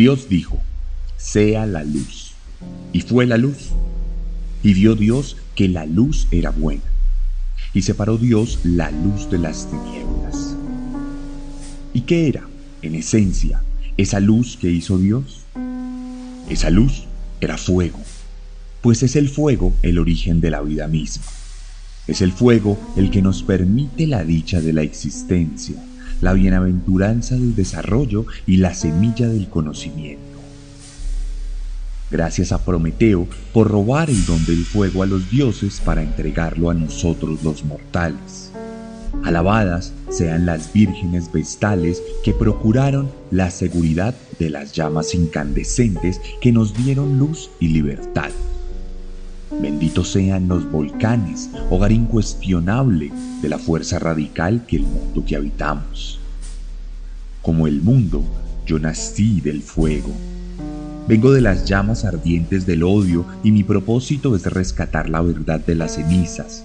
[0.00, 0.58] Dios dijo,
[1.18, 2.32] sea la luz.
[2.90, 3.68] Y fue la luz.
[4.62, 6.80] Y vio Dios que la luz era buena.
[7.74, 10.56] Y separó Dios la luz de las tinieblas.
[11.92, 12.48] ¿Y qué era,
[12.80, 13.62] en esencia,
[13.98, 15.40] esa luz que hizo Dios?
[16.48, 17.04] Esa luz
[17.42, 18.00] era fuego,
[18.80, 21.24] pues es el fuego el origen de la vida misma.
[22.06, 25.76] Es el fuego el que nos permite la dicha de la existencia
[26.20, 30.30] la bienaventuranza del desarrollo y la semilla del conocimiento.
[32.10, 36.74] Gracias a Prometeo por robar el don del fuego a los dioses para entregarlo a
[36.74, 38.50] nosotros los mortales.
[39.24, 46.74] Alabadas sean las vírgenes vestales que procuraron la seguridad de las llamas incandescentes que nos
[46.74, 48.30] dieron luz y libertad.
[49.58, 53.10] Benditos sean los volcanes, hogar incuestionable
[53.42, 56.20] de la fuerza radical que el mundo que habitamos.
[57.42, 58.22] Como el mundo,
[58.64, 60.12] yo nací del fuego.
[61.08, 65.74] Vengo de las llamas ardientes del odio y mi propósito es rescatar la verdad de
[65.74, 66.64] las cenizas,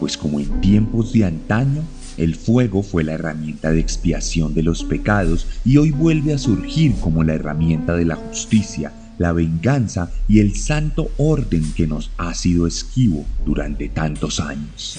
[0.00, 1.82] pues como en tiempos de antaño,
[2.16, 6.94] el fuego fue la herramienta de expiación de los pecados y hoy vuelve a surgir
[7.00, 12.34] como la herramienta de la justicia la venganza y el santo orden que nos ha
[12.34, 14.98] sido esquivo durante tantos años.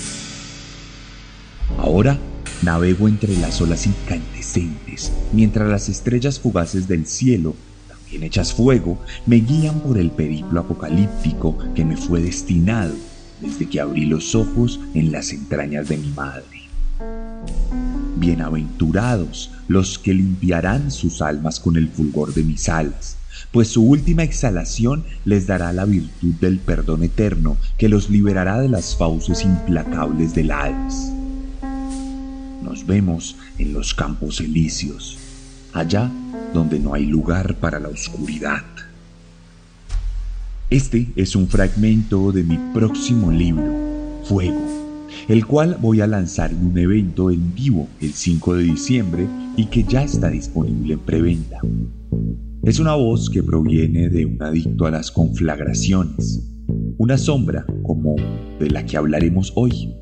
[1.77, 2.17] Ahora
[2.61, 7.55] navego entre las olas incandescentes, mientras las estrellas fugaces del cielo,
[7.87, 12.93] también hechas fuego, me guían por el periplo apocalíptico que me fue destinado
[13.41, 16.45] desde que abrí los ojos en las entrañas de mi madre.
[18.17, 23.14] Bienaventurados los que limpiarán sus almas con el fulgor de mis alas,
[23.55, 28.67] pues su última exhalación les dará la virtud del perdón eterno que los liberará de
[28.67, 31.13] las fauces implacables del Hades.
[32.61, 35.17] Nos vemos en los campos elíseos,
[35.71, 36.11] allá
[36.53, 38.65] donde no hay lugar para la oscuridad.
[40.69, 43.73] Este es un fragmento de mi próximo libro,
[44.25, 44.75] Fuego
[45.27, 49.27] el cual voy a lanzar en un evento en vivo el 5 de diciembre
[49.57, 51.59] y que ya está disponible en preventa.
[52.65, 56.49] Es una voz que proviene de un adicto a las conflagraciones,
[56.97, 58.15] una sombra como
[58.59, 59.93] de la que hablaremos hoy.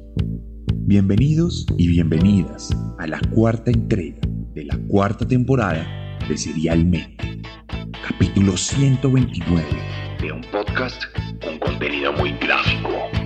[0.74, 2.70] Bienvenidos y bienvenidas
[3.00, 4.22] a la cuarta entrega
[4.54, 5.86] de la cuarta temporada
[6.30, 7.42] de Serialmente,
[8.08, 9.66] capítulo 129
[10.22, 11.04] de un podcast
[11.44, 13.23] con contenido muy gráfico.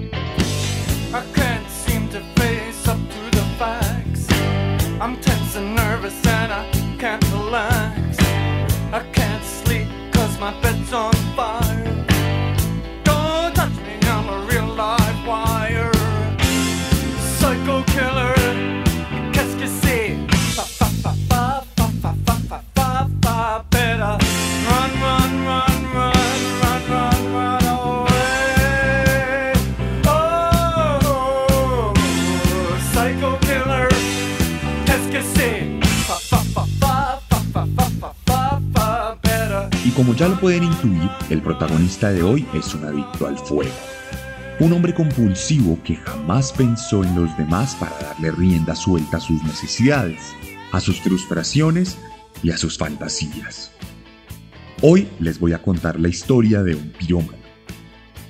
[40.07, 43.75] Como ya lo pueden intuir, el protagonista de hoy es un adicto al fuego.
[44.62, 49.44] Un hombre compulsivo que jamás pensó en los demás para darle rienda suelta a sus
[49.44, 50.34] necesidades,
[50.72, 51.97] a sus frustraciones
[52.42, 53.74] y a sus fantasías.
[54.81, 57.44] Hoy les voy a contar la historia de un pirómano.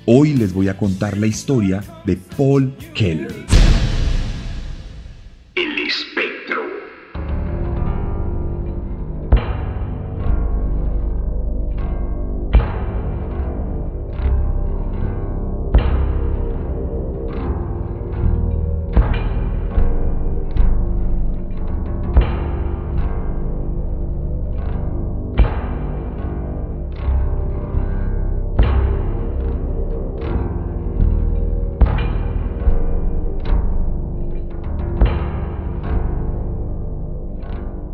[0.04, 3.57] Hoy les voy a contar la historia de Paul Keller.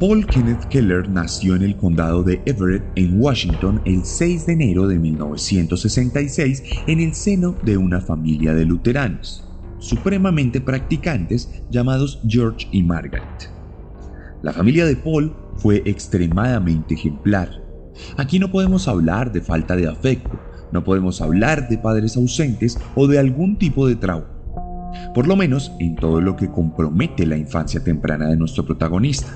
[0.06, 4.86] Paul Kenneth Keller nació en el condado de Everett, en Washington, el 6 de enero
[4.86, 9.48] de 1966 en el seno de una familia de luteranos,
[9.78, 13.50] supremamente practicantes llamados George y Margaret.
[14.42, 17.48] La familia de Paul fue extremadamente ejemplar.
[18.18, 20.38] Aquí no podemos hablar de falta de afecto,
[20.70, 24.28] no podemos hablar de padres ausentes o de algún tipo de trauma,
[25.14, 29.34] por lo menos en todo lo que compromete la infancia temprana de nuestro protagonista.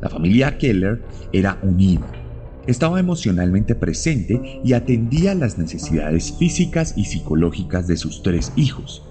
[0.00, 1.02] La familia Keller
[1.32, 2.10] era unida,
[2.66, 9.02] estaba emocionalmente presente y atendía las necesidades físicas y psicológicas de sus tres hijos,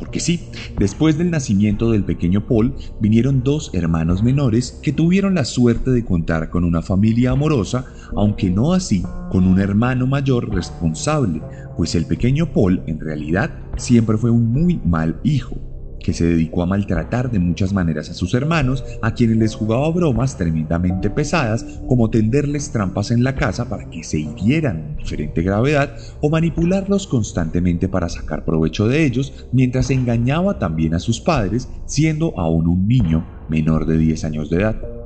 [0.00, 0.48] porque sí,
[0.78, 6.04] después del nacimiento del pequeño Paul vinieron dos hermanos menores que tuvieron la suerte de
[6.04, 7.84] contar con una familia amorosa,
[8.16, 11.42] aunque no así con un hermano mayor responsable,
[11.76, 15.69] pues el pequeño Paul en realidad siempre fue un muy mal hijo
[16.10, 19.88] que se dedicó a maltratar de muchas maneras a sus hermanos, a quienes les jugaba
[19.92, 25.40] bromas tremendamente pesadas, como tenderles trampas en la casa para que se hirieran en diferente
[25.42, 31.68] gravedad, o manipularlos constantemente para sacar provecho de ellos, mientras engañaba también a sus padres,
[31.86, 34.99] siendo aún un niño menor de 10 años de edad.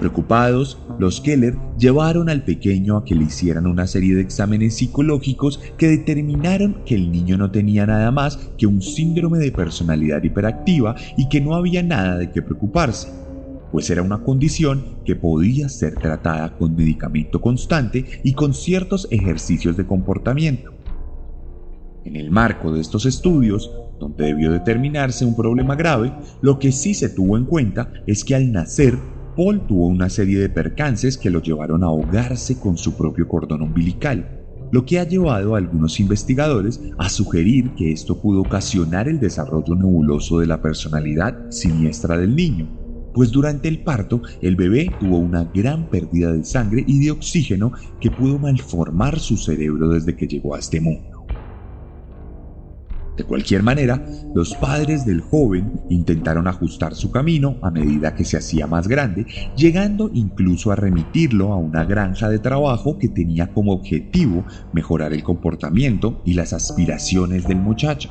[0.00, 5.60] Preocupados, los Keller llevaron al pequeño a que le hicieran una serie de exámenes psicológicos
[5.76, 10.96] que determinaron que el niño no tenía nada más que un síndrome de personalidad hiperactiva
[11.18, 13.08] y que no había nada de qué preocuparse,
[13.72, 19.76] pues era una condición que podía ser tratada con medicamento constante y con ciertos ejercicios
[19.76, 20.72] de comportamiento.
[22.06, 26.10] En el marco de estos estudios, donde debió determinarse un problema grave,
[26.40, 28.96] lo que sí se tuvo en cuenta es que al nacer
[29.40, 33.62] Paul tuvo una serie de percances que lo llevaron a ahogarse con su propio cordón
[33.62, 39.18] umbilical, lo que ha llevado a algunos investigadores a sugerir que esto pudo ocasionar el
[39.18, 42.68] desarrollo nebuloso de la personalidad siniestra del niño,
[43.14, 47.72] pues durante el parto el bebé tuvo una gran pérdida de sangre y de oxígeno
[47.98, 51.09] que pudo malformar su cerebro desde que llegó a este mundo.
[53.20, 54.02] De cualquier manera,
[54.34, 59.26] los padres del joven intentaron ajustar su camino a medida que se hacía más grande,
[59.54, 65.22] llegando incluso a remitirlo a una granja de trabajo que tenía como objetivo mejorar el
[65.22, 68.10] comportamiento y las aspiraciones del muchacho.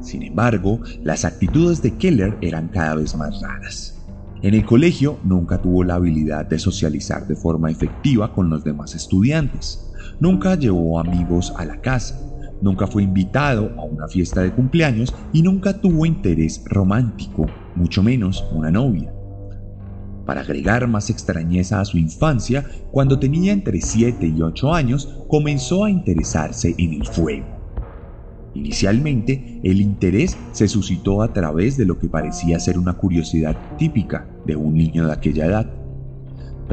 [0.00, 4.02] Sin embargo, las actitudes de Keller eran cada vez más raras.
[4.42, 8.96] En el colegio nunca tuvo la habilidad de socializar de forma efectiva con los demás
[8.96, 9.92] estudiantes.
[10.18, 12.31] Nunca llevó amigos a la casa
[12.62, 18.44] nunca fue invitado a una fiesta de cumpleaños y nunca tuvo interés romántico, mucho menos
[18.52, 19.12] una novia.
[20.24, 25.84] Para agregar más extrañeza a su infancia, cuando tenía entre 7 y 8 años, comenzó
[25.84, 27.46] a interesarse en el fuego.
[28.54, 34.28] Inicialmente, el interés se suscitó a través de lo que parecía ser una curiosidad típica
[34.46, 35.81] de un niño de aquella edad.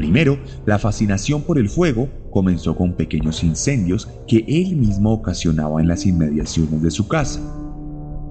[0.00, 5.88] Primero, la fascinación por el fuego comenzó con pequeños incendios que él mismo ocasionaba en
[5.88, 7.38] las inmediaciones de su casa.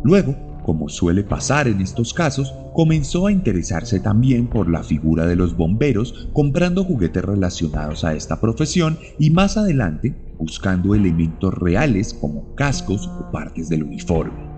[0.04, 5.36] Luego, como suele pasar en estos casos, comenzó a interesarse también por la figura de
[5.36, 12.56] los bomberos, comprando juguetes relacionados a esta profesión y más adelante buscando elementos reales como
[12.56, 14.49] cascos o partes del uniforme.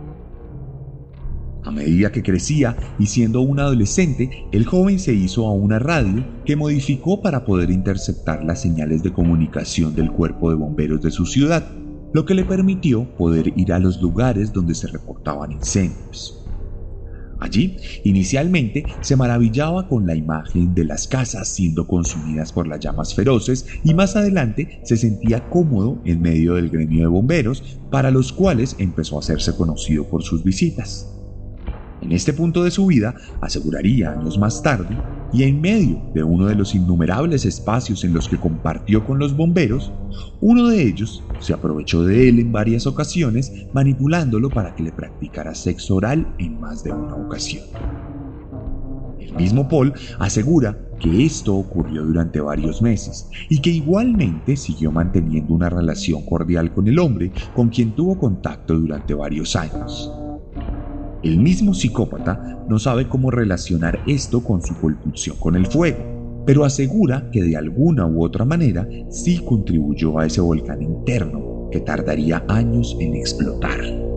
[1.64, 6.26] A medida que crecía y siendo un adolescente, el joven se hizo a una radio
[6.44, 11.28] que modificó para poder interceptar las señales de comunicación del cuerpo de bomberos de su
[11.28, 11.70] ciudad,
[12.14, 16.38] lo que le permitió poder ir a los lugares donde se reportaban incendios.
[17.40, 23.16] Allí, inicialmente, se maravillaba con la imagen de las casas siendo consumidas por las llamas
[23.16, 28.32] feroces y más adelante se sentía cómodo en medio del gremio de bomberos, para los
[28.32, 31.21] cuales empezó a hacerse conocido por sus visitas.
[32.02, 34.98] En este punto de su vida, aseguraría años más tarde,
[35.34, 39.38] y en medio de uno de los innumerables espacios en los que compartió con los
[39.38, 39.92] bomberos,
[40.42, 45.56] uno de ellos se aprovechó de él en varias ocasiones, manipulándolo para que le practicara
[45.56, 47.66] sexo oral en más de una ocasión.
[49.20, 55.54] El mismo Paul asegura que esto ocurrió durante varios meses y que igualmente siguió manteniendo
[55.54, 60.12] una relación cordial con el hombre con quien tuvo contacto durante varios años.
[61.24, 66.66] El mismo psicópata no sabe cómo relacionar esto con su compulsión con el fuego, pero
[66.66, 72.44] asegura que de alguna u otra manera sí contribuyó a ese volcán interno que tardaría
[72.48, 74.11] años en explotar.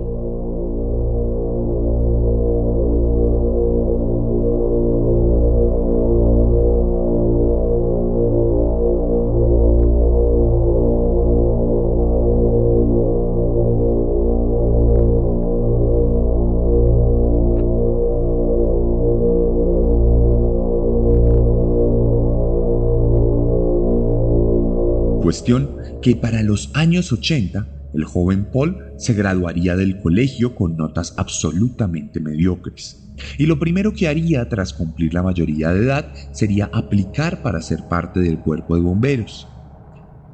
[26.00, 32.20] Que para los años 80 el joven Paul se graduaría del colegio con notas absolutamente
[32.20, 33.12] mediocres.
[33.38, 37.88] Y lo primero que haría tras cumplir la mayoría de edad sería aplicar para ser
[37.88, 39.48] parte del cuerpo de bomberos.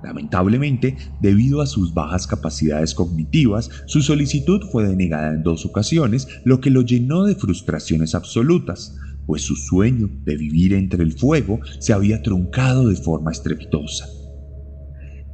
[0.03, 6.61] Lamentablemente, debido a sus bajas capacidades cognitivas, su solicitud fue denegada en dos ocasiones, lo
[6.61, 11.93] que lo llenó de frustraciones absolutas, pues su sueño de vivir entre el fuego se
[11.93, 14.20] había truncado de forma estrepitosa.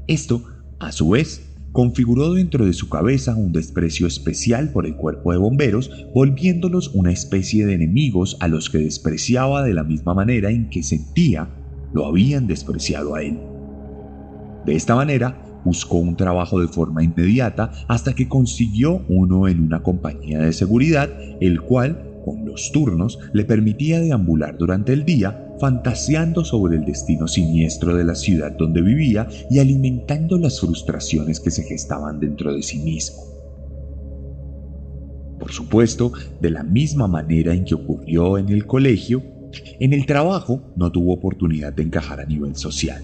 [0.06, 0.44] Esto,
[0.78, 5.38] a su vez, configuró dentro de su cabeza un desprecio especial por el cuerpo de
[5.38, 10.70] bomberos, volviéndolos una especie de enemigos a los que despreciaba de la misma manera en
[10.70, 11.50] que sentía
[11.92, 13.38] lo habían despreciado a él.
[14.64, 19.82] De esta manera, buscó un trabajo de forma inmediata hasta que consiguió uno en una
[19.82, 21.10] compañía de seguridad,
[21.40, 27.28] el cual con los turnos le permitía deambular durante el día fantaseando sobre el destino
[27.28, 32.64] siniestro de la ciudad donde vivía y alimentando las frustraciones que se gestaban dentro de
[32.64, 33.22] sí mismo.
[35.38, 39.22] Por supuesto, de la misma manera en que ocurrió en el colegio,
[39.78, 43.02] en el trabajo no tuvo oportunidad de encajar a nivel social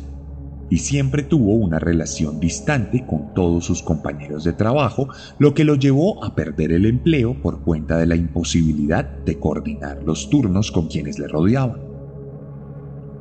[0.70, 5.74] y siempre tuvo una relación distante con todos sus compañeros de trabajo, lo que lo
[5.74, 10.88] llevó a perder el empleo por cuenta de la imposibilidad de coordinar los turnos con
[10.88, 11.80] quienes le rodeaban.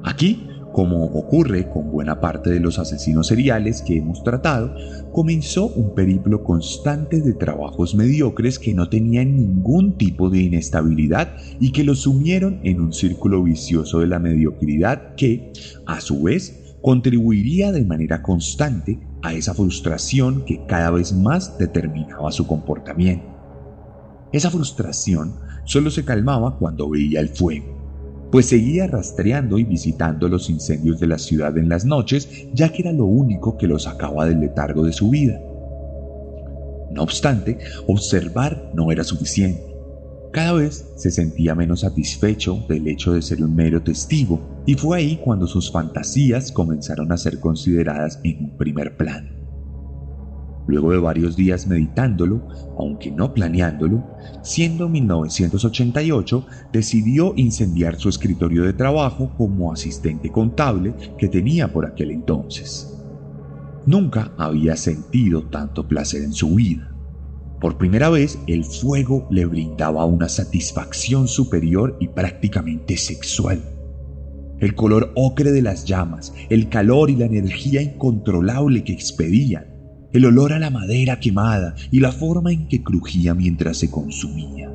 [0.04, 4.74] Aquí, como ocurre con buena parte de los asesinos seriales que hemos tratado,
[5.12, 11.72] comenzó un periplo constante de trabajos mediocres que no tenían ningún tipo de inestabilidad y
[11.72, 15.52] que lo sumieron en un círculo vicioso de la mediocridad que,
[15.86, 22.32] a su vez, contribuiría de manera constante a esa frustración que cada vez más determinaba
[22.32, 23.26] su comportamiento.
[24.32, 25.36] Esa frustración
[25.66, 31.08] solo se calmaba cuando veía el fuego, pues seguía rastreando y visitando los incendios de
[31.08, 34.84] la ciudad en las noches, ya que era lo único que lo sacaba del letargo
[34.84, 35.40] de su vida.
[36.92, 39.71] No obstante, observar no era suficiente.
[40.32, 45.00] Cada vez se sentía menos satisfecho del hecho de ser un mero testigo y fue
[45.00, 49.30] ahí cuando sus fantasías comenzaron a ser consideradas en un primer plano.
[50.68, 52.48] Luego de varios días meditándolo,
[52.78, 54.06] aunque no planeándolo,
[54.42, 62.12] siendo 1988, decidió incendiar su escritorio de trabajo como asistente contable que tenía por aquel
[62.12, 62.98] entonces.
[63.86, 66.91] Nunca había sentido tanto placer en su vida.
[67.62, 73.62] Por primera vez, el fuego le brindaba una satisfacción superior y prácticamente sexual.
[74.60, 79.68] El color ocre de las llamas, el calor y la energía incontrolable que expedían,
[80.12, 84.72] el olor a la madera quemada y la forma en que crujía mientras se consumía.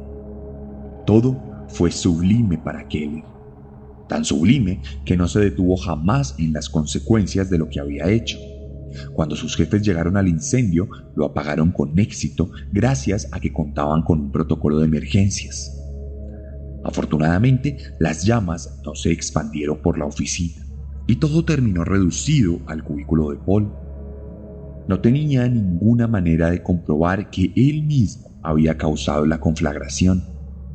[1.07, 3.25] Todo fue sublime para Kelly,
[4.09, 8.39] tan sublime que no se detuvo jamás en las consecuencias de lo que había hecho.
[9.13, 14.21] Cuando sus jefes llegaron al incendio, lo apagaron con éxito gracias a que contaban con
[14.21, 15.73] un protocolo de emergencias.
[16.85, 20.65] Afortunadamente, las llamas no se expandieron por la oficina
[21.07, 23.73] y todo terminó reducido al cubículo de Paul.
[24.89, 30.25] No tenía ninguna manera de comprobar que él mismo había causado la conflagración,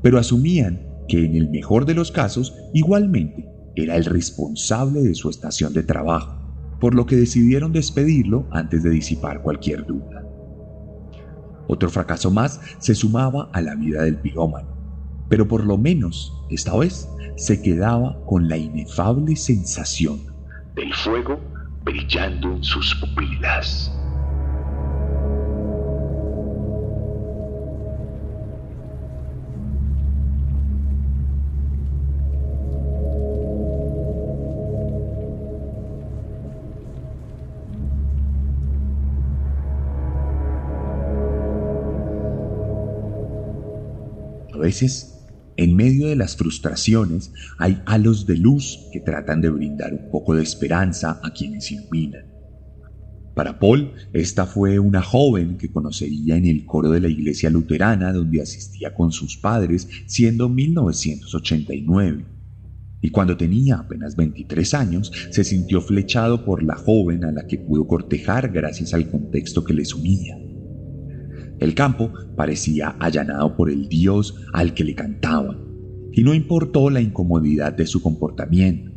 [0.01, 5.29] pero asumían que en el mejor de los casos igualmente era el responsable de su
[5.29, 6.40] estación de trabajo
[6.81, 10.25] por lo que decidieron despedirlo antes de disipar cualquier duda.
[11.67, 14.67] Otro fracaso más se sumaba a la vida del pirómano,
[15.29, 17.07] pero por lo menos, esta vez,
[17.37, 20.19] se quedaba con la inefable sensación
[20.75, 21.39] del fuego
[21.83, 23.91] brillando en sus pupilas.
[44.71, 50.09] Veces, en medio de las frustraciones, hay halos de luz que tratan de brindar un
[50.09, 52.23] poco de esperanza a quienes iluminan.
[53.35, 58.13] Para Paul, esta fue una joven que conocería en el coro de la iglesia luterana
[58.13, 62.25] donde asistía con sus padres, siendo 1989.
[63.01, 67.57] Y cuando tenía apenas 23 años, se sintió flechado por la joven a la que
[67.57, 70.37] pudo cortejar gracias al contexto que les unía.
[71.61, 75.59] El campo parecía allanado por el dios al que le cantaban,
[76.11, 78.91] y no importó la incomodidad de su comportamiento.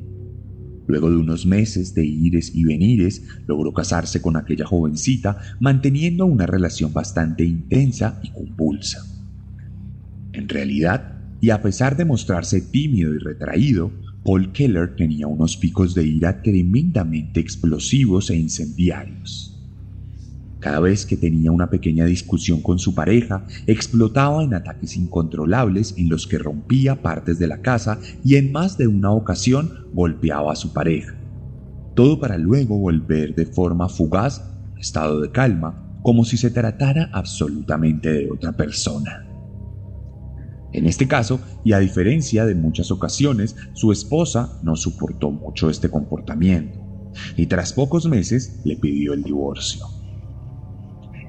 [0.86, 6.46] Luego de unos meses de ires y venires, logró casarse con aquella jovencita, manteniendo una
[6.46, 9.00] relación bastante intensa y convulsa.
[10.32, 13.92] En realidad, y a pesar de mostrarse tímido y retraído,
[14.24, 19.53] Paul Keller tenía unos picos de ira tremendamente explosivos e incendiarios.
[20.64, 26.08] Cada vez que tenía una pequeña discusión con su pareja, explotaba en ataques incontrolables en
[26.08, 30.56] los que rompía partes de la casa y en más de una ocasión golpeaba a
[30.56, 31.14] su pareja.
[31.94, 34.40] Todo para luego volver de forma fugaz
[34.74, 39.28] a estado de calma, como si se tratara absolutamente de otra persona.
[40.72, 45.90] En este caso, y a diferencia de muchas ocasiones, su esposa no soportó mucho este
[45.90, 46.80] comportamiento
[47.36, 49.93] y tras pocos meses le pidió el divorcio.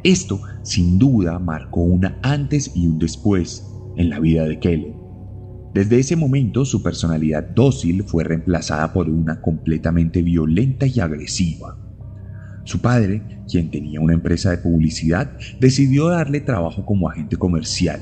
[0.05, 3.65] Esto, sin duda, marcó una antes y un después
[3.97, 4.93] en la vida de Kelly.
[5.73, 11.75] Desde ese momento su personalidad dócil fue reemplazada por una completamente violenta y agresiva.
[12.65, 17.99] Su padre, quien tenía una empresa de publicidad, decidió darle trabajo como agente comercial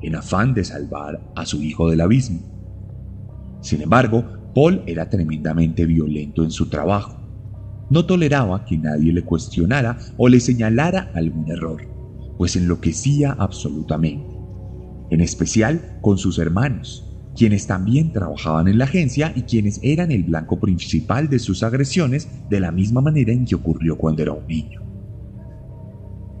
[0.00, 2.40] en afán de salvar a su hijo del abismo.
[3.60, 7.21] Sin embargo, Paul era tremendamente violento en su trabajo.
[7.92, 11.82] No toleraba que nadie le cuestionara o le señalara algún error,
[12.38, 14.34] pues enloquecía absolutamente,
[15.10, 17.06] en especial con sus hermanos,
[17.36, 22.30] quienes también trabajaban en la agencia y quienes eran el blanco principal de sus agresiones
[22.48, 24.80] de la misma manera en que ocurrió cuando era un niño.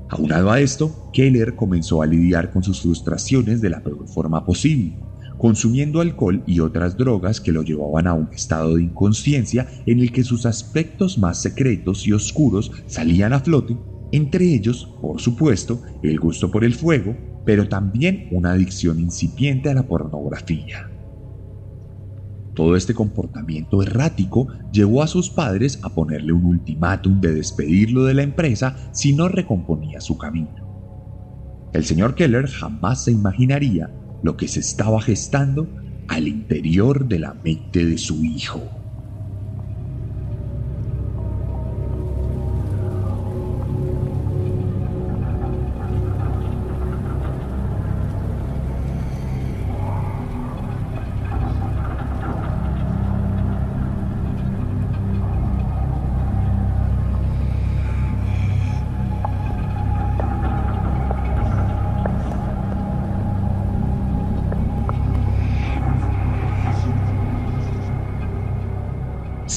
[0.08, 4.96] Aunado a esto, Keller comenzó a lidiar con sus frustraciones de la peor forma posible,
[5.42, 10.12] consumiendo alcohol y otras drogas que lo llevaban a un estado de inconsciencia en el
[10.12, 13.76] que sus aspectos más secretos y oscuros salían a flote,
[14.12, 19.74] entre ellos, por supuesto, el gusto por el fuego, pero también una adicción incipiente a
[19.74, 20.88] la pornografía.
[22.54, 28.14] Todo este comportamiento errático llevó a sus padres a ponerle un ultimátum de despedirlo de
[28.14, 30.54] la empresa si no recomponía su camino.
[31.72, 33.90] El señor Keller jamás se imaginaría
[34.22, 35.68] lo que se estaba gestando
[36.08, 38.81] al interior de la mente de su hijo.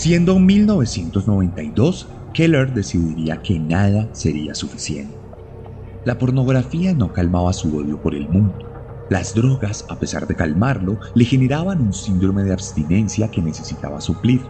[0.05, 5.17] Siendo 1992, Keller decidiría que nada sería suficiente.
[6.03, 8.67] La pornografía no calmaba su odio por el mundo.
[9.09, 14.41] Las drogas, a pesar de calmarlo, le generaban un síndrome de abstinencia que necesitaba suplir,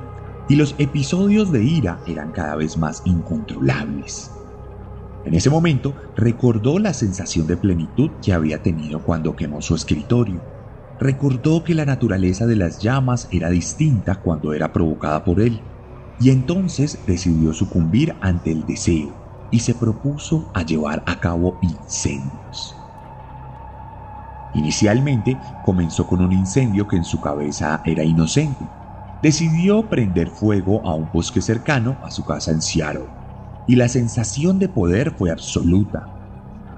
[0.49, 4.31] y los episodios de ira eran cada vez más incontrolables.
[5.23, 10.41] En ese momento recordó la sensación de plenitud que había tenido cuando quemó su escritorio
[10.97, 15.63] recordó que la naturaleza de las llamas era distinta cuando era provocada por él,
[16.17, 19.09] y entonces decidió sucumbir ante el deseo
[19.49, 22.73] y se propuso a llevar a cabo incendios.
[24.53, 28.69] Inicialmente comenzó con un incendio que en su cabeza era inocente.
[29.21, 33.09] Decidió prender fuego a un bosque cercano a su casa en Seattle,
[33.65, 36.14] y la sensación de poder fue absoluta.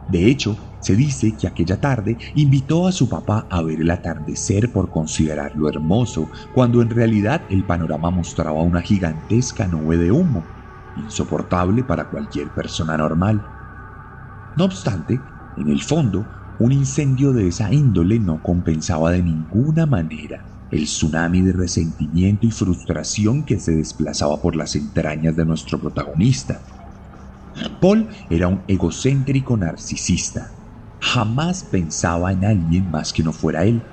[0.07, 4.71] De hecho, se dice que aquella tarde invitó a su papá a ver el atardecer
[4.71, 10.47] por considerarlo hermoso, cuando en realidad el panorama mostraba una gigantesca nube de humo,
[10.95, 13.51] insoportable para cualquier persona normal.
[14.55, 16.25] No obstante, en el fondo,
[16.57, 22.51] un incendio de esa índole no compensaba de ninguna manera el tsunami de resentimiento y
[22.51, 26.61] frustración que se desplazaba por las entrañas de nuestro protagonista.
[27.79, 30.57] Paul era un egocéntrico narcisista,
[30.99, 33.83] Jamás pensaba en alguien más que no fuera él.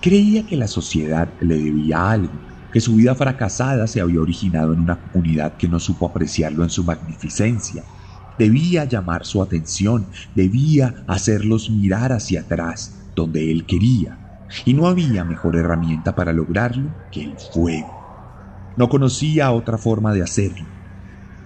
[0.00, 2.40] Creía que la sociedad le debía algo,
[2.72, 6.70] que su vida fracasada se había originado en una comunidad que no supo apreciarlo en
[6.70, 7.84] su magnificencia.
[8.38, 14.20] Debía llamar su atención, debía hacerlos mirar hacia atrás, donde él quería.
[14.64, 17.88] Y no había mejor herramienta para lograrlo que el fuego.
[18.76, 20.75] No conocía otra forma de hacerlo.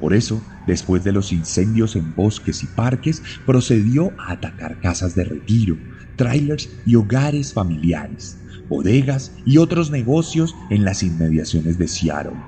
[0.01, 5.25] Por eso, después de los incendios en bosques y parques, procedió a atacar casas de
[5.25, 5.77] retiro,
[6.17, 12.39] trailers y hogares familiares, bodegas y otros negocios en las inmediaciones de Seattle.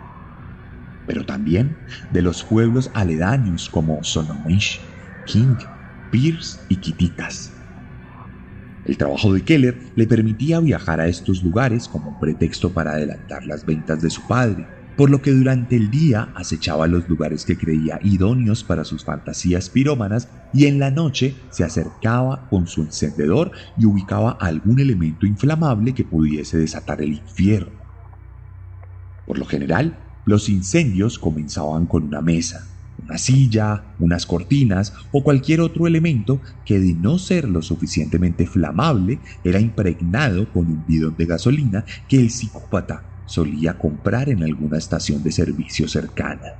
[1.06, 1.76] Pero también
[2.10, 4.80] de los pueblos aledaños como Sonomish,
[5.26, 5.56] King,
[6.10, 7.50] Pierce y Quititas.
[8.86, 13.66] El trabajo de Keller le permitía viajar a estos lugares como pretexto para adelantar las
[13.66, 17.98] ventas de su padre por lo que durante el día acechaba los lugares que creía
[18.02, 23.86] idóneos para sus fantasías pirómanas y en la noche se acercaba con su encendedor y
[23.86, 27.80] ubicaba algún elemento inflamable que pudiese desatar el infierno.
[29.26, 32.68] Por lo general, los incendios comenzaban con una mesa,
[33.02, 39.20] una silla, unas cortinas o cualquier otro elemento que de no ser lo suficientemente flamable
[39.42, 45.22] era impregnado con un bidón de gasolina que el psicópata solía comprar en alguna estación
[45.22, 46.52] de servicio cercana.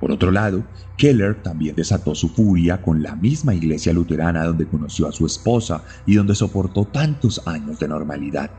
[0.00, 0.64] Por otro lado,
[0.96, 5.84] Keller también desató su furia con la misma iglesia luterana donde conoció a su esposa
[6.06, 8.50] y donde soportó tantos años de normalidad.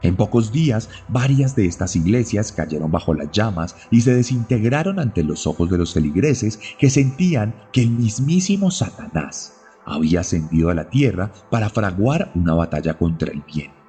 [0.00, 5.22] En pocos días, varias de estas iglesias cayeron bajo las llamas y se desintegraron ante
[5.22, 10.88] los ojos de los feligreses que sentían que el mismísimo Satanás había ascendido a la
[10.88, 13.79] tierra para fraguar una batalla contra el bien.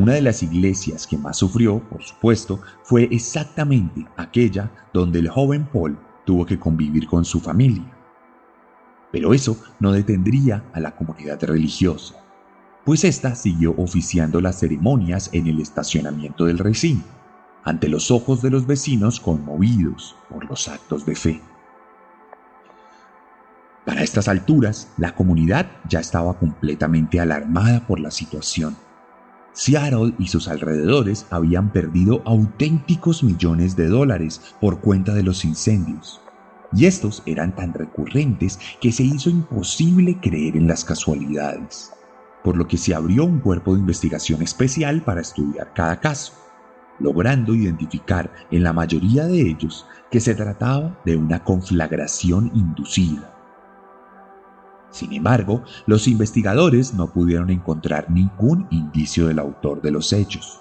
[0.00, 5.68] Una de las iglesias que más sufrió, por supuesto, fue exactamente aquella donde el joven
[5.72, 7.84] Paul tuvo que convivir con su familia.
[9.12, 12.14] Pero eso no detendría a la comunidad religiosa
[12.84, 17.06] pues ésta siguió oficiando las ceremonias en el estacionamiento del recinto,
[17.62, 21.40] ante los ojos de los vecinos conmovidos por los actos de fe.
[23.84, 28.76] Para estas alturas, la comunidad ya estaba completamente alarmada por la situación.
[29.52, 36.20] Seattle y sus alrededores habían perdido auténticos millones de dólares por cuenta de los incendios,
[36.72, 41.92] y estos eran tan recurrentes que se hizo imposible creer en las casualidades
[42.42, 46.32] por lo que se abrió un cuerpo de investigación especial para estudiar cada caso,
[46.98, 53.39] logrando identificar en la mayoría de ellos que se trataba de una conflagración inducida.
[54.90, 60.60] Sin embargo, los investigadores no pudieron encontrar ningún indicio del autor de los hechos.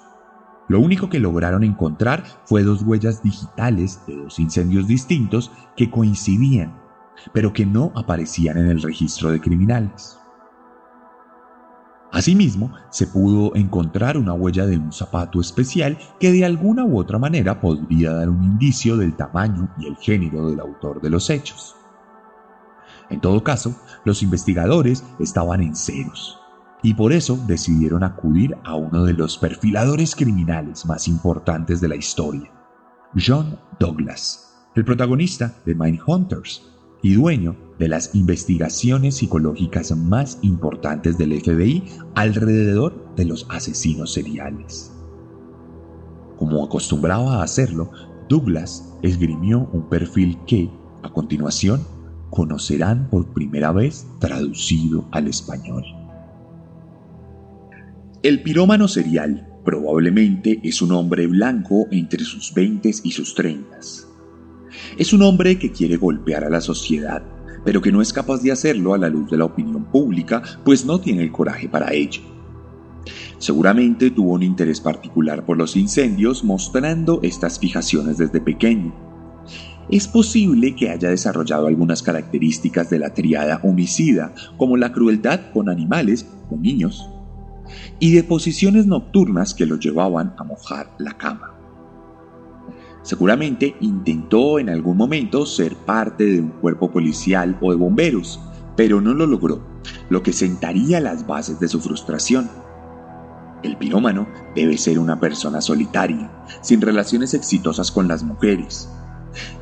[0.67, 6.79] Lo único que lograron encontrar fue dos huellas digitales de dos incendios distintos que coincidían,
[7.33, 10.19] pero que no aparecían en el registro de criminales.
[12.11, 17.17] Asimismo, se pudo encontrar una huella de un zapato especial que de alguna u otra
[17.19, 21.78] manera podría dar un indicio del tamaño y el género del autor de los hechos.
[23.09, 26.39] En todo caso, los investigadores estaban en ceros
[26.81, 31.95] y por eso decidieron acudir a uno de los perfiladores criminales más importantes de la
[31.95, 32.51] historia,
[33.15, 36.69] John Douglas, el protagonista de Mindhunters
[37.01, 41.83] y dueño de las investigaciones psicológicas más importantes del FBI
[42.15, 44.93] alrededor de los asesinos seriales.
[46.37, 47.91] Como acostumbraba a hacerlo,
[48.29, 50.69] Douglas esgrimió un perfil que,
[51.03, 51.81] a continuación,
[52.29, 55.83] conocerán por primera vez traducido al español.
[58.21, 63.79] El pirómano serial probablemente es un hombre blanco entre sus 20 y sus 30.
[64.97, 67.23] Es un hombre que quiere golpear a la sociedad
[67.63, 70.85] pero que no es capaz de hacerlo a la luz de la opinión pública, pues
[70.85, 72.21] no tiene el coraje para ello.
[73.37, 78.93] Seguramente tuvo un interés particular por los incendios, mostrando estas fijaciones desde pequeño.
[79.91, 85.67] Es posible que haya desarrollado algunas características de la triada homicida, como la crueldad con
[85.67, 87.09] animales o niños,
[87.99, 91.55] y de posiciones nocturnas que lo llevaban a mojar la cama.
[93.01, 98.39] Seguramente intentó en algún momento ser parte de un cuerpo policial o de bomberos,
[98.75, 99.63] pero no lo logró,
[100.09, 102.47] lo que sentaría las bases de su frustración.
[103.63, 108.87] El pirómano debe ser una persona solitaria, sin relaciones exitosas con las mujeres.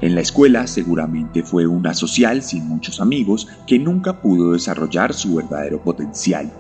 [0.02, 5.36] En la escuela seguramente fue una social sin muchos amigos que nunca pudo desarrollar su
[5.36, 6.52] verdadero potencial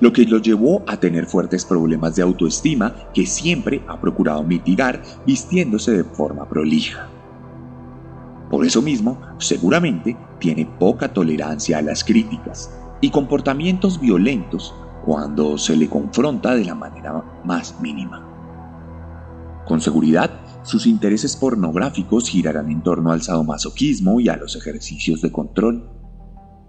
[0.00, 5.02] lo que lo llevó a tener fuertes problemas de autoestima que siempre ha procurado mitigar
[5.26, 7.08] vistiéndose de forma prolija.
[8.50, 14.74] Por eso mismo, seguramente tiene poca tolerancia a las críticas y comportamientos violentos
[15.04, 18.22] cuando se le confronta de la manera más mínima.
[19.66, 20.30] Con seguridad,
[20.66, 25.88] sus intereses pornográficos girarán en torno al sadomasoquismo y a los ejercicios de control.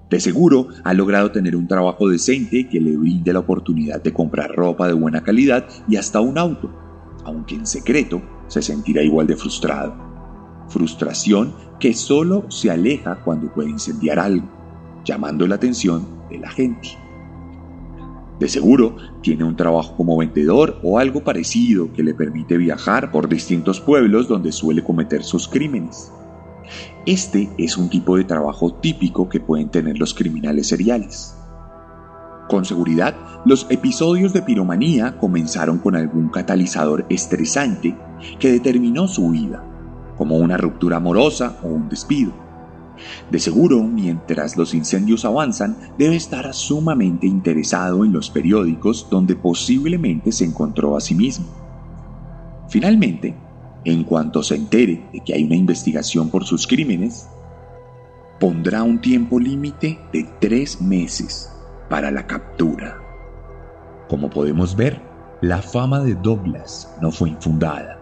[0.07, 4.51] De seguro ha logrado tener un trabajo decente que le brinde la oportunidad de comprar
[4.51, 6.71] ropa de buena calidad y hasta un auto,
[7.25, 9.95] aunque en secreto se sentirá igual de frustrado.
[10.69, 14.47] Frustración que solo se aleja cuando puede incendiar algo,
[15.03, 17.07] llamando la atención de la gente.
[18.39, 23.28] De seguro tiene un trabajo como vendedor o algo parecido que le permite viajar por
[23.28, 26.12] distintos pueblos donde suele cometer sus crímenes.
[27.06, 31.36] Este es un tipo de trabajo típico que pueden tener los criminales seriales.
[32.47, 37.97] Con seguridad, los episodios de piromanía comenzaron con algún catalizador estresante
[38.39, 39.63] que determinó su vida,
[40.15, 42.46] como una ruptura amorosa o un despido.
[43.31, 50.31] De seguro, mientras los incendios avanzan, debe estar sumamente interesado en los periódicos donde posiblemente
[50.31, 51.45] se encontró a sí mismo.
[52.69, 53.36] Finalmente,
[53.86, 57.29] en cuanto se entere de que hay una investigación por sus crímenes,
[58.39, 61.51] pondrá un tiempo límite de tres meses
[61.89, 62.97] para la captura.
[64.10, 65.01] Como podemos ver,
[65.41, 67.99] la fama de Douglas no fue infundada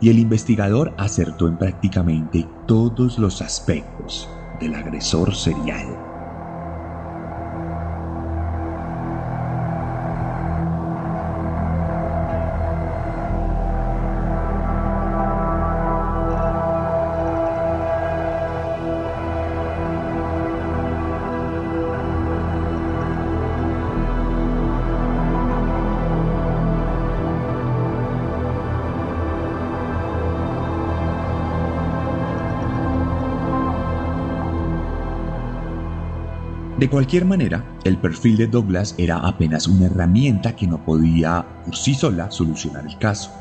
[0.00, 4.28] y el investigador acertó en prácticamente todos los aspectos
[4.58, 6.07] del agresor serial.
[36.78, 41.74] De cualquier manera, el perfil de Douglas era apenas una herramienta que no podía por
[41.74, 43.32] sí sola solucionar el caso.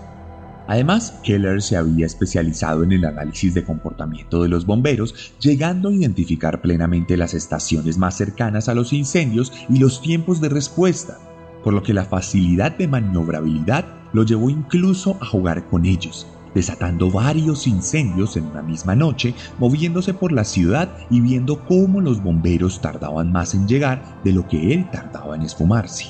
[0.67, 5.93] Además, Keller se había especializado en el análisis de comportamiento de los bomberos, llegando a
[5.93, 11.19] identificar plenamente las estaciones más cercanas a los incendios y los tiempos de respuesta,
[11.63, 17.11] por lo que la facilidad de maniobrabilidad lo llevó incluso a jugar con ellos, desatando
[17.11, 22.81] varios incendios en una misma noche, moviéndose por la ciudad y viendo cómo los bomberos
[22.81, 26.05] tardaban más en llegar de lo que él tardaba en esfumarse.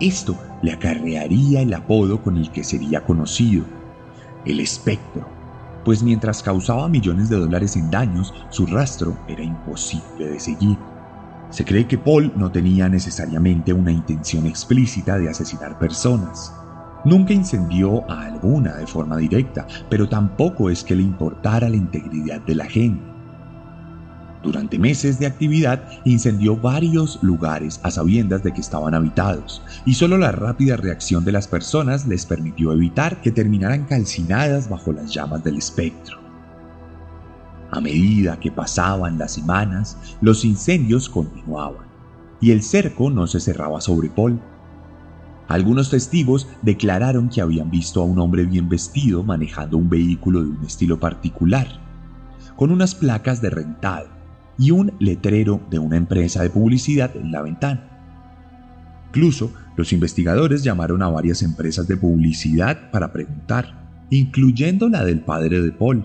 [0.00, 3.64] Esto le acarrearía el apodo con el que sería conocido,
[4.44, 5.28] el espectro,
[5.84, 10.76] pues mientras causaba millones de dólares en daños, su rastro era imposible de seguir.
[11.50, 16.52] Se cree que Paul no tenía necesariamente una intención explícita de asesinar personas.
[17.04, 22.40] Nunca incendió a alguna de forma directa, pero tampoco es que le importara la integridad
[22.40, 23.18] de la gente.
[24.42, 30.16] Durante meses de actividad incendió varios lugares a sabiendas de que estaban habitados, y solo
[30.16, 35.42] la rápida reacción de las personas les permitió evitar que terminaran calcinadas bajo las llamas
[35.42, 36.18] del espectro.
[37.70, 41.86] A medida que pasaban las semanas, los incendios continuaban,
[42.40, 44.40] y el cerco no se cerraba sobre Paul.
[45.48, 50.50] Algunos testigos declararon que habían visto a un hombre bien vestido manejando un vehículo de
[50.50, 51.66] un estilo particular,
[52.54, 54.08] con unas placas de rentado
[54.58, 57.88] y un letrero de una empresa de publicidad en la ventana.
[59.08, 65.62] Incluso los investigadores llamaron a varias empresas de publicidad para preguntar, incluyendo la del padre
[65.62, 66.04] de Paul,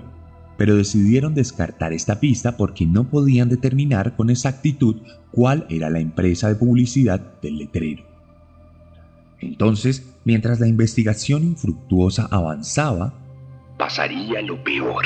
[0.57, 5.01] pero decidieron descartar esta pista porque no podían determinar con exactitud
[5.31, 8.12] cuál era la empresa de publicidad del letrero.
[9.39, 13.13] Entonces, mientras la investigación infructuosa avanzaba,
[13.77, 15.05] pasaría lo peor.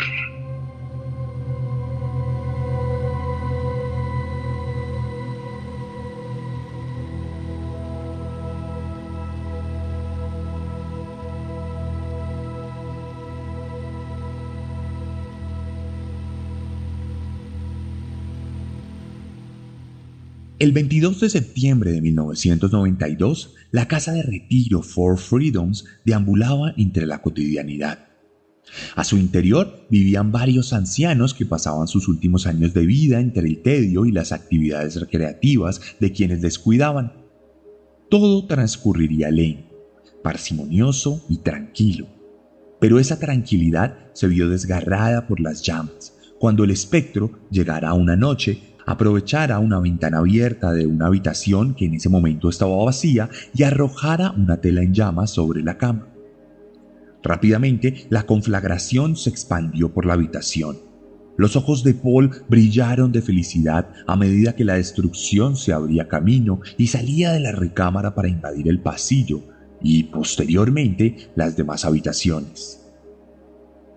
[20.59, 27.21] El 22 de septiembre de 1992, la casa de retiro Four Freedoms deambulaba entre la
[27.21, 28.07] cotidianidad.
[28.95, 33.61] A su interior vivían varios ancianos que pasaban sus últimos años de vida entre el
[33.61, 37.13] tedio y las actividades recreativas de quienes les cuidaban.
[38.09, 39.75] Todo transcurriría lento,
[40.23, 42.07] parsimonioso y tranquilo.
[42.79, 48.66] Pero esa tranquilidad se vio desgarrada por las llamas, cuando el espectro llegara una noche
[48.87, 54.31] aprovechara una ventana abierta de una habitación que en ese momento estaba vacía y arrojara
[54.31, 56.07] una tela en llamas sobre la cama.
[57.21, 60.77] Rápidamente la conflagración se expandió por la habitación.
[61.35, 66.61] Los ojos de Paul brillaron de felicidad a medida que la destrucción se abría camino
[66.77, 69.43] y salía de la recámara para invadir el pasillo
[69.81, 72.87] y posteriormente las demás habitaciones.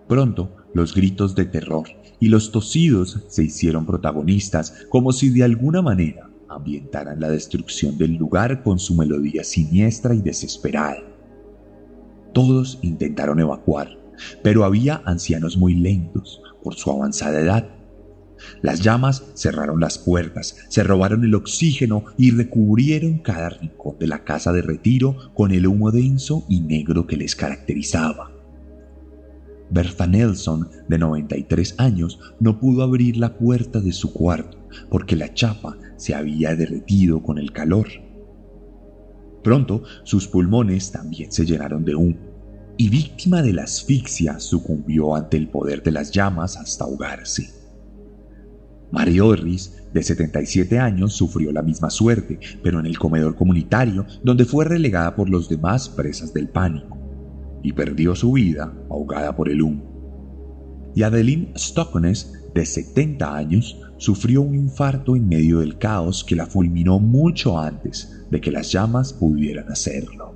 [0.08, 5.82] Pronto los gritos de terror y los tosidos se hicieron protagonistas como si de alguna
[5.82, 10.98] manera ambientaran la destrucción del lugar con su melodía siniestra y desesperada.
[12.34, 13.98] Todos intentaron evacuar,
[14.42, 17.68] pero había ancianos muy lentos por su avanzada edad.
[18.62, 24.24] Las llamas cerraron las puertas, se robaron el oxígeno y recubrieron cada rincón de la
[24.24, 28.29] casa de retiro con el humo denso y negro que les caracterizaba.
[29.70, 35.32] Bertha Nelson, de 93 años, no pudo abrir la puerta de su cuarto porque la
[35.32, 37.88] chapa se había derretido con el calor.
[39.42, 42.18] Pronto sus pulmones también se llenaron de humo
[42.76, 47.50] y víctima de la asfixia sucumbió ante el poder de las llamas hasta ahogarse.
[48.90, 54.44] Mary Orris, de 77 años, sufrió la misma suerte, pero en el comedor comunitario, donde
[54.44, 56.99] fue relegada por los demás presas del pánico,
[57.62, 60.92] y perdió su vida ahogada por el humo.
[60.94, 66.46] Y Adeline Stockness, de 70 años, sufrió un infarto en medio del caos que la
[66.46, 70.34] fulminó mucho antes de que las llamas pudieran hacerlo.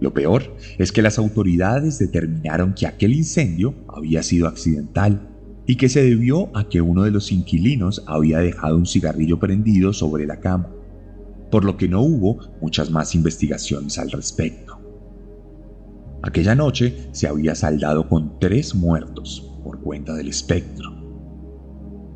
[0.00, 5.28] Lo peor es que las autoridades determinaron que aquel incendio había sido accidental
[5.66, 9.92] y que se debió a que uno de los inquilinos había dejado un cigarrillo prendido
[9.92, 10.70] sobre la cama,
[11.50, 14.63] por lo que no hubo muchas más investigaciones al respecto.
[16.26, 20.90] Aquella noche se había saldado con tres muertos por cuenta del espectro.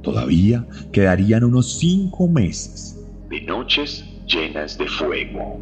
[0.03, 5.61] Todavía quedarían unos cinco meses de noches llenas de fuego.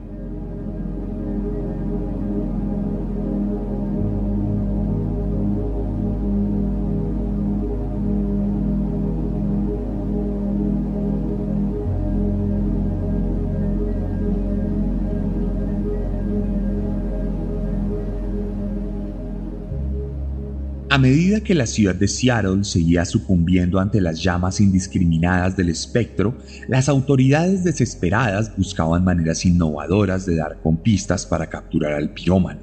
[20.97, 26.39] A medida que la ciudad de Seattle seguía sucumbiendo ante las llamas indiscriminadas del espectro,
[26.69, 32.61] las autoridades desesperadas buscaban maneras innovadoras de dar con pistas para capturar al pirómano.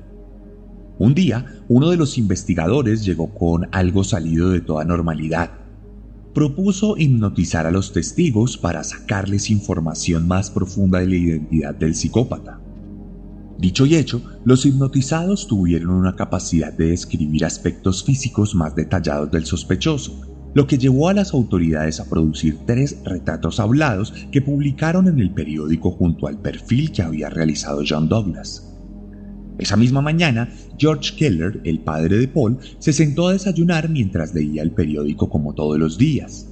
[0.98, 5.52] Un día, uno de los investigadores llegó con algo salido de toda normalidad.
[6.34, 12.60] Propuso hipnotizar a los testigos para sacarles información más profunda de la identidad del psicópata.
[13.57, 19.45] Dicho y hecho, los hipnotizados tuvieron una capacidad de describir aspectos físicos más detallados del
[19.45, 20.21] sospechoso,
[20.53, 25.31] lo que llevó a las autoridades a producir tres retratos hablados que publicaron en el
[25.31, 28.69] periódico junto al perfil que había realizado John Douglas.
[29.57, 34.63] Esa misma mañana, George Keller, el padre de Paul, se sentó a desayunar mientras leía
[34.63, 36.47] el periódico como todos los días.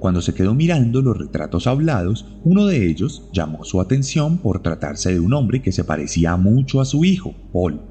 [0.00, 5.12] Cuando se quedó mirando los retratos hablados, uno de ellos llamó su atención por tratarse
[5.12, 7.82] de un hombre que se parecía mucho a su hijo, Paul.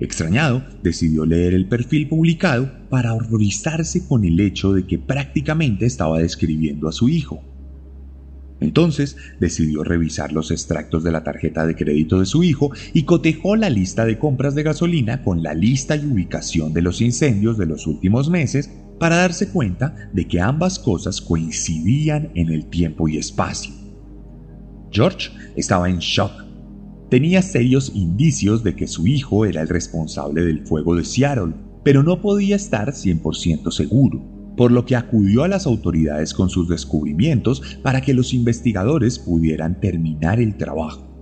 [0.00, 6.20] Extrañado, decidió leer el perfil publicado para horrorizarse con el hecho de que prácticamente estaba
[6.20, 7.42] describiendo a su hijo.
[8.60, 13.56] Entonces decidió revisar los extractos de la tarjeta de crédito de su hijo y cotejó
[13.56, 17.66] la lista de compras de gasolina con la lista y ubicación de los incendios de
[17.66, 23.18] los últimos meses para darse cuenta de que ambas cosas coincidían en el tiempo y
[23.18, 23.72] espacio.
[24.90, 26.32] George estaba en shock.
[27.10, 32.02] Tenía serios indicios de que su hijo era el responsable del fuego de Seattle, pero
[32.02, 34.22] no podía estar 100% seguro,
[34.56, 39.80] por lo que acudió a las autoridades con sus descubrimientos para que los investigadores pudieran
[39.80, 41.13] terminar el trabajo.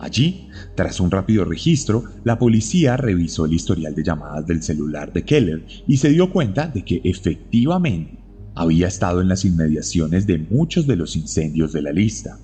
[0.00, 5.24] Allí, tras un rápido registro, la policía revisó el historial de llamadas del celular de
[5.24, 8.18] Keller y se dio cuenta de que efectivamente
[8.56, 12.38] había estado en las inmediaciones de muchos de los incendios de la lista.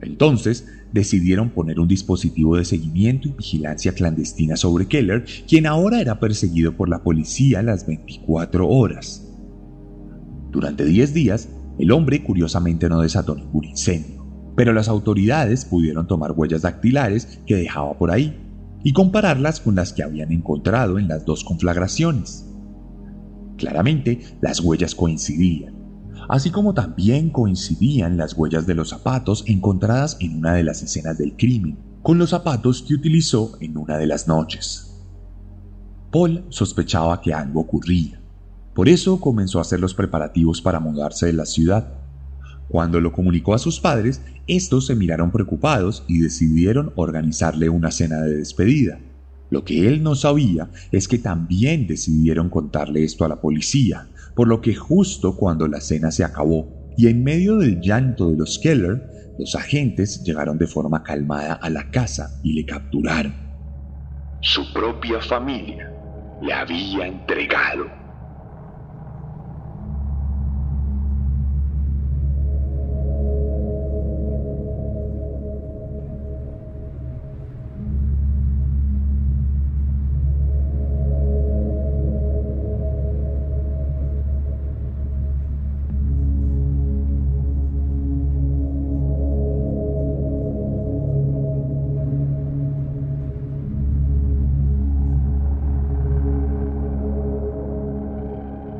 [0.00, 6.20] Entonces, decidieron poner un dispositivo de seguimiento y vigilancia clandestina sobre Keller, quien ahora era
[6.20, 9.26] perseguido por la policía las 24 horas.
[10.50, 11.48] Durante 10 días,
[11.78, 14.15] el hombre curiosamente no desató ningún incendio
[14.56, 18.42] pero las autoridades pudieron tomar huellas dactilares que dejaba por ahí
[18.82, 22.46] y compararlas con las que habían encontrado en las dos conflagraciones.
[23.58, 25.74] Claramente, las huellas coincidían,
[26.28, 31.18] así como también coincidían las huellas de los zapatos encontradas en una de las escenas
[31.18, 34.94] del crimen, con los zapatos que utilizó en una de las noches.
[36.10, 38.20] Paul sospechaba que algo ocurría,
[38.74, 41.95] por eso comenzó a hacer los preparativos para mudarse de la ciudad
[42.68, 48.20] cuando lo comunicó a sus padres, estos se miraron preocupados y decidieron organizarle una cena
[48.22, 48.98] de despedida.
[49.50, 54.48] Lo que él no sabía es que también decidieron contarle esto a la policía, por
[54.48, 58.58] lo que justo cuando la cena se acabó y en medio del llanto de los
[58.58, 63.34] Keller, los agentes llegaron de forma calmada a la casa y le capturaron.
[64.40, 65.92] Su propia familia
[66.42, 68.05] le había entregado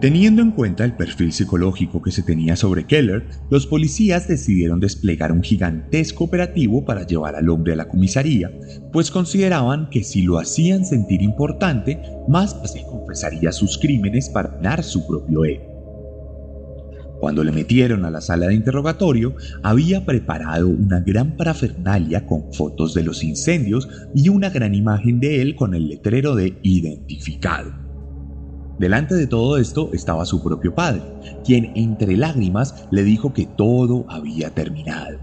[0.01, 5.33] Teniendo en cuenta el perfil psicológico que se tenía sobre Keller, los policías decidieron desplegar
[5.33, 8.51] un gigantesco operativo para llevar al hombre a la comisaría,
[8.93, 14.85] pues consideraban que si lo hacían sentir importante, más se confesaría sus crímenes para ganar
[14.85, 15.65] su propio ego.
[17.19, 22.93] Cuando le metieron a la sala de interrogatorio, había preparado una gran parafernalia con fotos
[22.93, 27.86] de los incendios y una gran imagen de él con el letrero de identificado.
[28.79, 31.03] Delante de todo esto estaba su propio padre,
[31.45, 35.19] quien entre lágrimas le dijo que todo había terminado.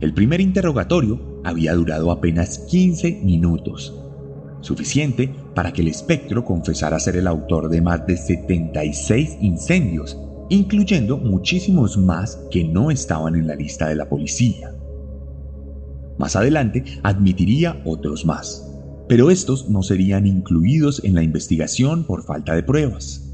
[0.00, 3.98] El primer interrogatorio había durado apenas 15 minutos,
[4.60, 10.16] suficiente para que el espectro confesara ser el autor de más de 76 incendios,
[10.48, 14.72] incluyendo muchísimos más que no estaban en la lista de la policía.
[16.18, 18.71] Más adelante admitiría otros más
[19.12, 23.30] pero estos no serían incluidos en la investigación por falta de pruebas.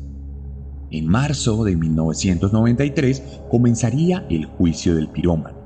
[0.90, 5.56] En marzo de 1993 comenzaría el juicio del pirómano.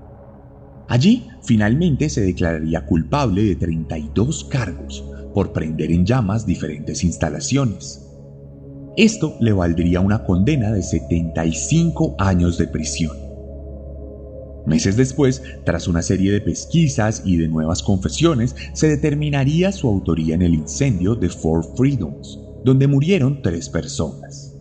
[0.87, 5.03] Allí finalmente se declararía culpable de 32 cargos
[5.33, 8.07] por prender en llamas diferentes instalaciones.
[8.99, 13.22] Esto le valdría una condena de 75 años de prisión.
[14.67, 20.37] Meses después, tras una serie de pesquisas y de nuevas confesiones, se determinaría su autoría
[20.37, 24.55] en el incendio de Four Freedoms, donde murieron tres personas.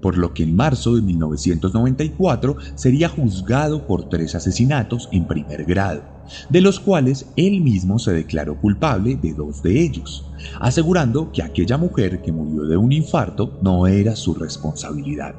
[0.00, 6.04] Por lo que en marzo de 1994 sería juzgado por tres asesinatos en primer grado,
[6.48, 10.30] de los cuales él mismo se declaró culpable de dos de ellos,
[10.60, 15.34] asegurando que aquella mujer que murió de un infarto no era su responsabilidad.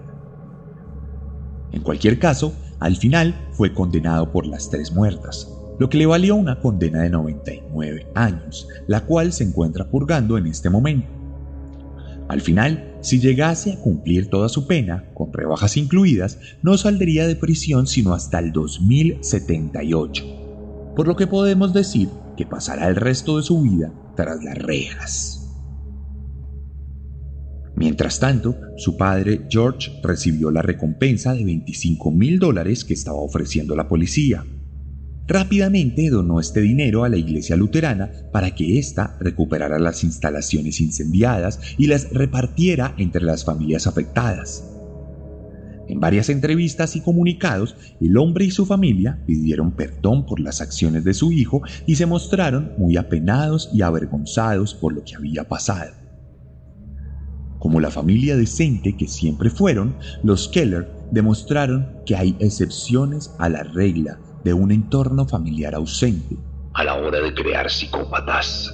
[1.72, 6.36] En cualquier caso, al final fue condenado por las tres muertas, lo que le valió
[6.36, 11.08] una condena de 99 años, la cual se encuentra purgando en este momento.
[12.28, 17.36] Al final, si llegase a cumplir toda su pena, con rebajas incluidas, no saldría de
[17.36, 20.24] prisión sino hasta el 2078,
[20.96, 25.45] por lo que podemos decir que pasará el resto de su vida tras las rejas.
[27.76, 33.76] Mientras tanto, su padre George recibió la recompensa de 25 mil dólares que estaba ofreciendo
[33.76, 34.46] la policía.
[35.28, 41.60] Rápidamente donó este dinero a la iglesia luterana para que ésta recuperara las instalaciones incendiadas
[41.78, 44.72] y las repartiera entre las familias afectadas.
[45.88, 51.04] En varias entrevistas y comunicados, el hombre y su familia pidieron perdón por las acciones
[51.04, 56.05] de su hijo y se mostraron muy apenados y avergonzados por lo que había pasado.
[57.66, 63.64] Como la familia decente que siempre fueron, los Keller demostraron que hay excepciones a la
[63.64, 66.36] regla de un entorno familiar ausente
[66.76, 68.70] a la hora de crear psicópatas.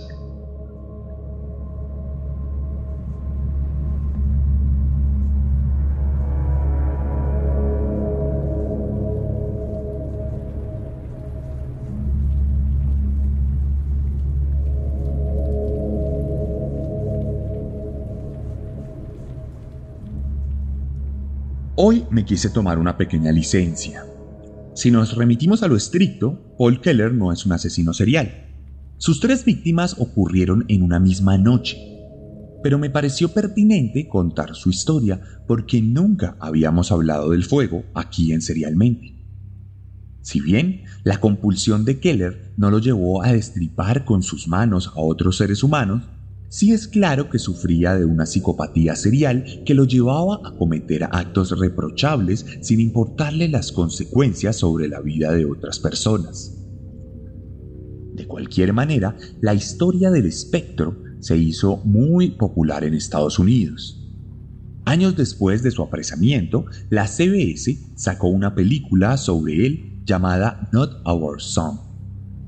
[21.83, 24.05] Hoy me quise tomar una pequeña licencia.
[24.75, 28.51] Si nos remitimos a lo estricto, Paul Keller no es un asesino serial.
[28.99, 31.79] Sus tres víctimas ocurrieron en una misma noche,
[32.61, 38.43] pero me pareció pertinente contar su historia porque nunca habíamos hablado del fuego aquí en
[38.43, 39.15] Serialmente.
[40.21, 44.99] Si bien la compulsión de Keller no lo llevó a destripar con sus manos a
[44.99, 46.03] otros seres humanos,
[46.51, 51.57] sí es claro que sufría de una psicopatía serial que lo llevaba a cometer actos
[51.57, 56.57] reprochables sin importarle las consecuencias sobre la vida de otras personas.
[58.13, 63.97] De cualquier manera, la historia del espectro se hizo muy popular en Estados Unidos.
[64.83, 71.41] Años después de su apresamiento, la CBS sacó una película sobre él llamada Not Our
[71.41, 71.79] Son,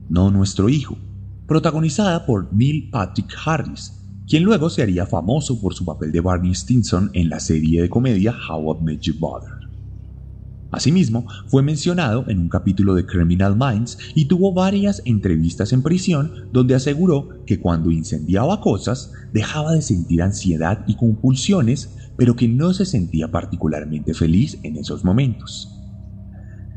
[0.10, 0.97] No Nuestro Hijo,
[1.47, 3.93] protagonizada por Neil Patrick Harris,
[4.27, 7.89] quien luego se haría famoso por su papel de Barney Stinson en la serie de
[7.89, 9.63] comedia How I Met Your Mother.
[10.71, 16.49] Asimismo, fue mencionado en un capítulo de Criminal Minds y tuvo varias entrevistas en prisión
[16.51, 22.73] donde aseguró que cuando incendiaba cosas dejaba de sentir ansiedad y compulsiones, pero que no
[22.73, 25.69] se sentía particularmente feliz en esos momentos.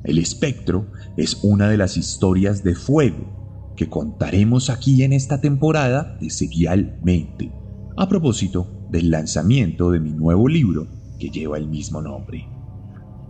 [0.05, 3.36] El espectro es una de las historias de fuego
[3.77, 7.53] que contaremos aquí en esta temporada de Serialmente,
[7.97, 10.87] a propósito del lanzamiento de mi nuevo libro
[11.19, 12.47] que lleva el mismo nombre.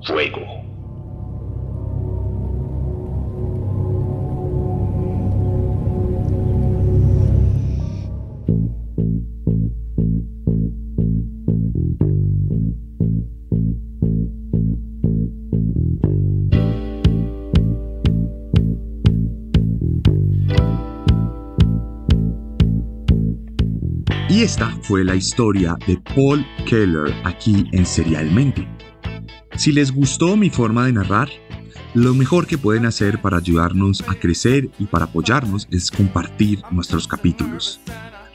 [0.07, 0.66] Fuego.
[24.47, 28.69] Esta fue la historia de Paul Keller aquí en Serialmente.
[29.57, 31.29] Si les gustó mi forma de narrar,
[31.95, 37.09] lo mejor que pueden hacer para ayudarnos a crecer y para apoyarnos es compartir nuestros
[37.09, 37.81] capítulos.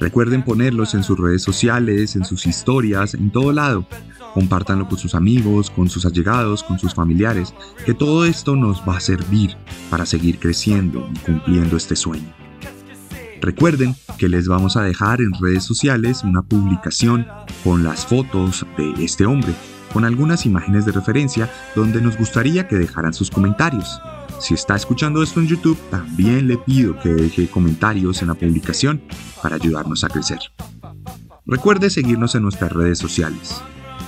[0.02, 3.88] Recuerden ponerlos en sus redes sociales, en sus historias, en todo lado.
[4.34, 7.54] Compártanlo con sus amigos, con sus allegados, con sus familiares,
[7.86, 9.56] que todo esto nos va a servir
[9.90, 12.41] para seguir creciendo y cumpliendo este sueño.
[13.42, 17.28] Recuerden que les vamos a dejar en redes sociales una publicación
[17.64, 19.54] con las fotos de este hombre
[19.92, 24.00] con algunas imágenes de referencia donde nos gustaría que dejaran sus comentarios.
[24.40, 29.02] Si está escuchando esto en YouTube, también le pido que deje comentarios en la publicación
[29.42, 30.40] para ayudarnos a crecer.
[31.46, 33.62] Recuerde seguirnos en nuestras redes sociales.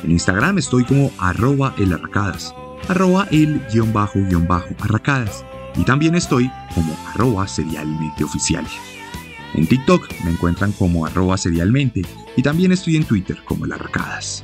[0.04, 2.54] En Instagram estoy como arroba elarracadas,
[2.88, 5.44] arroba el guion bajo guion bajo arracadas
[5.76, 8.66] y también estoy como arroba serialmente oficial.
[9.54, 12.02] En TikTok me encuentran como arroba serialmente
[12.36, 14.44] y también estoy en Twitter como elarracadas.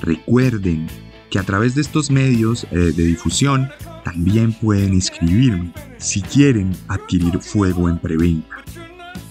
[0.00, 0.88] Recuerden
[1.30, 3.70] que a través de estos medios eh, de difusión
[4.04, 8.56] también pueden escribirme si quieren adquirir Fuego en preventa.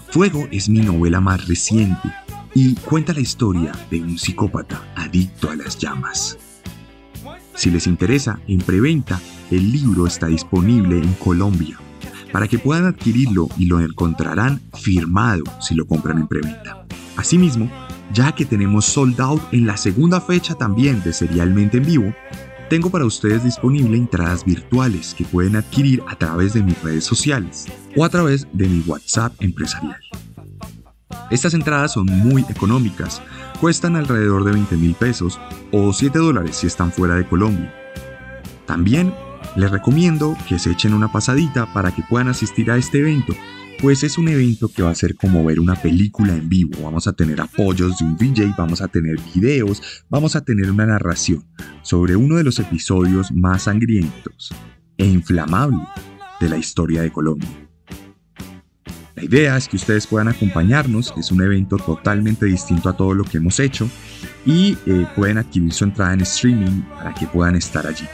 [0.10, 2.10] Fuego es mi novela más reciente
[2.56, 6.38] y cuenta la historia de un psicópata adicto a las llamas.
[7.56, 9.20] Si les interesa, en preventa
[9.52, 11.78] el libro está disponible en Colombia
[12.32, 16.86] para que puedan adquirirlo y lo encontrarán firmado si lo compran en preventa.
[17.18, 17.70] Asimismo,
[18.14, 22.14] ya que tenemos sold out en la segunda fecha también de Serialmente en Vivo,
[22.70, 27.66] tengo para ustedes disponible entradas virtuales que pueden adquirir a través de mis redes sociales
[27.98, 30.00] o a través de mi WhatsApp empresarial.
[31.30, 33.22] Estas entradas son muy económicas,
[33.60, 35.40] cuestan alrededor de 20 mil pesos
[35.72, 37.74] o 7 dólares si están fuera de Colombia.
[38.66, 39.14] También
[39.56, 43.36] les recomiendo que se echen una pasadita para que puedan asistir a este evento
[43.82, 46.84] pues es un evento que va a ser como ver una película en vivo.
[46.84, 50.86] Vamos a tener apoyos de un DJ, vamos a tener videos, vamos a tener una
[50.86, 51.44] narración
[51.82, 54.54] sobre uno de los episodios más sangrientos
[54.98, 55.88] e inflamables
[56.40, 57.50] de la historia de Colombia.
[59.16, 63.24] La idea es que ustedes puedan acompañarnos, es un evento totalmente distinto a todo lo
[63.24, 63.90] que hemos hecho
[64.46, 68.06] y eh, pueden adquirir su entrada en streaming para que puedan estar allí.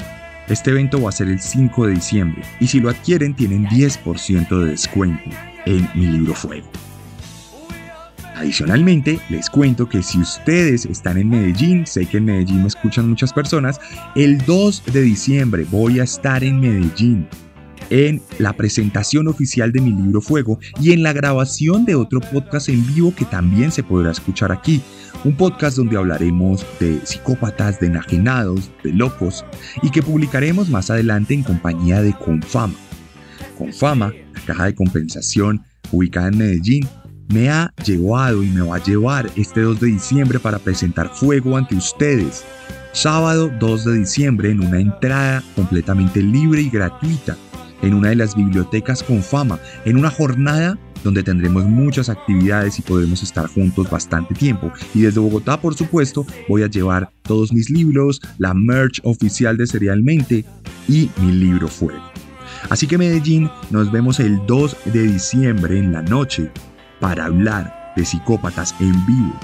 [0.49, 4.47] Este evento va a ser el 5 de diciembre y si lo adquieren tienen 10%
[4.47, 5.29] de descuento
[5.65, 6.67] en mi libro Fuego.
[8.35, 13.09] Adicionalmente, les cuento que si ustedes están en Medellín, sé que en Medellín me escuchan
[13.09, 13.81] muchas personas,
[14.15, 17.27] el 2 de diciembre voy a estar en Medellín
[17.89, 22.69] en la presentación oficial de mi libro Fuego y en la grabación de otro podcast
[22.69, 24.81] en vivo que también se podrá escuchar aquí.
[25.23, 29.45] Un podcast donde hablaremos de psicópatas, de enajenados, de locos
[29.81, 32.75] y que publicaremos más adelante en compañía de Confama.
[33.57, 34.13] Confama
[34.47, 35.61] caja de compensación
[35.91, 36.87] ubicada en Medellín,
[37.27, 41.57] me ha llevado y me va a llevar este 2 de diciembre para presentar fuego
[41.57, 42.45] ante ustedes.
[42.93, 47.37] Sábado 2 de diciembre en una entrada completamente libre y gratuita
[47.81, 52.81] en una de las bibliotecas con fama, en una jornada donde tendremos muchas actividades y
[52.81, 54.71] podremos estar juntos bastante tiempo.
[54.93, 59.67] Y desde Bogotá, por supuesto, voy a llevar todos mis libros, la merch oficial de
[59.67, 60.45] Serialmente
[60.87, 62.03] y mi libro Fuego.
[62.69, 66.51] Así que Medellín, nos vemos el 2 de diciembre en la noche
[66.99, 69.39] para hablar de psicópatas en vivo.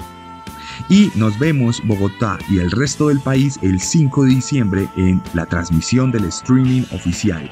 [0.88, 5.46] Y nos vemos Bogotá y el resto del país el 5 de diciembre en la
[5.46, 7.48] transmisión del streaming oficial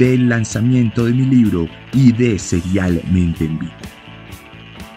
[0.00, 3.72] del lanzamiento de mi libro y de Serialmente en Vivo.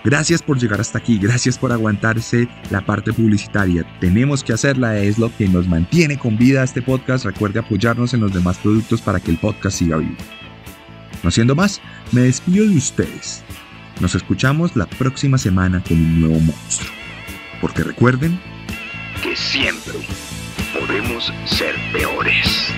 [0.05, 3.85] Gracias por llegar hasta aquí, gracias por aguantarse la parte publicitaria.
[3.99, 7.25] Tenemos que hacerla, es lo que nos mantiene con vida este podcast.
[7.25, 10.15] Recuerde apoyarnos en los demás productos para que el podcast siga vivo.
[11.21, 11.81] No siendo más,
[12.13, 13.43] me despido de ustedes.
[13.99, 16.91] Nos escuchamos la próxima semana con un nuevo monstruo.
[17.59, 18.39] Porque recuerden
[19.21, 19.93] que siempre
[20.73, 22.73] podemos ser peores.